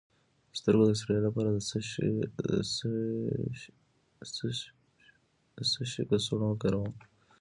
د 0.49 0.51
سترګو 0.59 0.83
د 0.87 0.91
ستړیا 0.99 1.21
لپاره 1.27 1.49
د 1.51 1.59
څه 5.69 5.81
شي 5.93 6.01
کڅوړه 6.09 6.45
وکاروم؟ 6.49 6.93